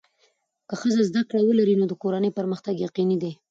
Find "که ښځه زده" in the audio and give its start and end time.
0.67-1.21